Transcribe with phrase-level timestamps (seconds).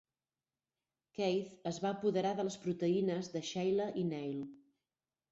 [1.17, 4.41] Keith es va apoderar de les proteïnes de Sheila i Neil.